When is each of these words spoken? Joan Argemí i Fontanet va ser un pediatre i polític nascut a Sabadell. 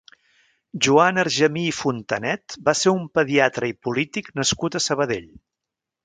Joan 0.85 1.21
Argemí 1.23 1.65
i 1.71 1.73
Fontanet 1.79 2.57
va 2.69 2.75
ser 2.79 2.93
un 2.99 3.03
pediatre 3.19 3.69
i 3.73 3.77
polític 3.89 4.31
nascut 4.41 4.79
a 4.79 4.83
Sabadell. 4.89 5.29